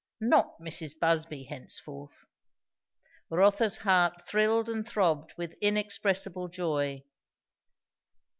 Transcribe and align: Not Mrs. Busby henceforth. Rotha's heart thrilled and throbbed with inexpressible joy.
Not 0.19 0.57
Mrs. 0.59 0.97
Busby 0.99 1.43
henceforth. 1.43 2.25
Rotha's 3.29 3.77
heart 3.77 4.23
thrilled 4.27 4.67
and 4.67 4.83
throbbed 4.83 5.35
with 5.37 5.53
inexpressible 5.61 6.47
joy. 6.47 7.03